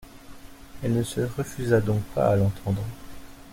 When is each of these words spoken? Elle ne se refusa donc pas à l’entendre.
Elle 0.81 0.95
ne 0.95 1.03
se 1.03 1.21
refusa 1.21 1.79
donc 1.79 2.01
pas 2.15 2.29
à 2.29 2.35
l’entendre. 2.35 2.81